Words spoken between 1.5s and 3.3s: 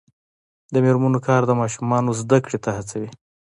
ماشومانو زدکړې ته هڅوي.